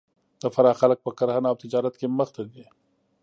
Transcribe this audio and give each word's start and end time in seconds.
د 0.41 0.43
فراه 0.53 0.79
خلک 0.81 0.97
په 1.03 1.11
کرهنه 1.17 1.47
او 1.51 1.55
تجارت 1.63 1.93
کې 1.99 2.07
مخ 2.17 2.29
ته 2.35 2.41
دي 2.53 2.65